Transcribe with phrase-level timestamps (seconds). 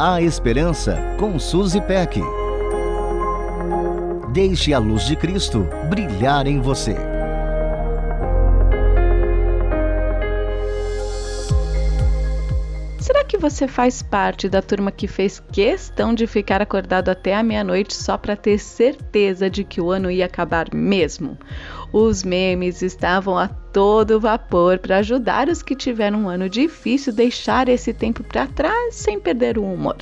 [0.00, 2.20] A Esperança com Suzy Peck.
[4.32, 6.94] Deixe a luz de Cristo brilhar em você.
[13.00, 17.42] Será que você faz parte da turma que fez questão de ficar acordado até a
[17.42, 21.36] meia-noite só para ter certeza de que o ano ia acabar mesmo?
[21.92, 27.66] Os memes estavam a todo vapor para ajudar os que tiveram um ano difícil deixar
[27.66, 29.96] esse tempo para trás sem perder o humor.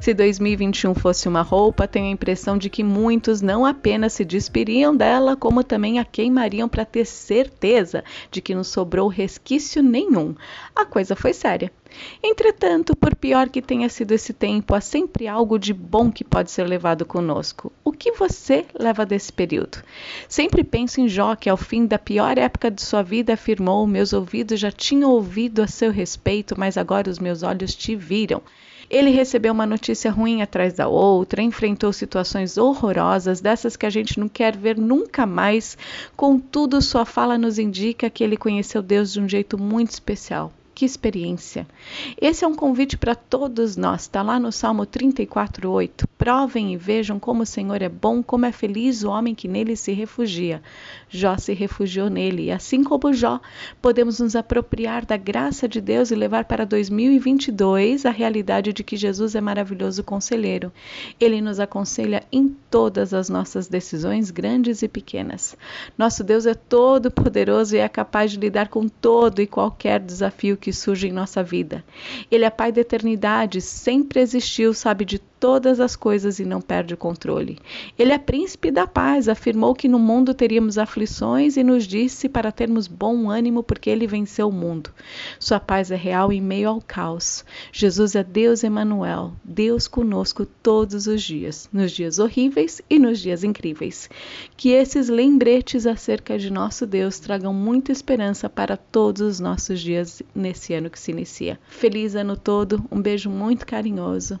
[0.00, 4.96] Se 2021 fosse uma roupa, tenho a impressão de que muitos não apenas se despiriam
[4.96, 10.34] dela, como também a queimariam para ter certeza de que não sobrou resquício nenhum.
[10.74, 11.70] A coisa foi séria.
[12.22, 16.50] Entretanto, por pior que tenha sido esse tempo, há sempre algo de bom que pode
[16.50, 17.72] ser levado conosco.
[17.98, 19.82] Que você leva desse período?
[20.28, 24.12] Sempre penso em Jó, que ao fim da pior época de sua vida afirmou: Meus
[24.12, 28.42] ouvidos já tinham ouvido a seu respeito, mas agora os meus olhos te viram.
[28.88, 34.20] Ele recebeu uma notícia ruim atrás da outra, enfrentou situações horrorosas, dessas que a gente
[34.20, 35.76] não quer ver nunca mais.
[36.16, 40.52] Contudo, sua fala nos indica que ele conheceu Deus de um jeito muito especial.
[40.76, 41.66] Que experiência!
[42.20, 46.06] Esse é um convite para todos nós, está lá no Salmo 34, 8.
[46.18, 49.74] Provem e vejam como o Senhor é bom, como é feliz o homem que nele
[49.74, 50.62] se refugia.
[51.08, 53.40] Jó se refugiou nele, e assim como Jó,
[53.80, 58.98] podemos nos apropriar da graça de Deus e levar para 2022 a realidade de que
[58.98, 60.70] Jesus é maravilhoso conselheiro.
[61.18, 65.56] Ele nos aconselha em todas as nossas decisões, grandes e pequenas.
[65.96, 70.54] Nosso Deus é todo poderoso e é capaz de lidar com todo e qualquer desafio
[70.65, 71.84] que que surge em nossa vida.
[72.28, 76.94] Ele é Pai da eternidade, sempre existiu, sabe de todas as coisas e não perde
[76.94, 77.58] o controle.
[77.98, 82.52] Ele é príncipe da paz, afirmou que no mundo teríamos aflições e nos disse para
[82.52, 84.90] termos bom ânimo porque ele venceu o mundo.
[85.38, 87.44] Sua paz é real em meio ao caos.
[87.72, 93.44] Jesus é Deus Emanuel, Deus conosco todos os dias, nos dias horríveis e nos dias
[93.44, 94.08] incríveis.
[94.56, 100.22] Que esses lembretes acerca de nosso Deus tragam muita esperança para todos os nossos dias
[100.34, 101.58] nesse ano que se inicia.
[101.68, 104.40] Feliz ano todo, um beijo muito carinhoso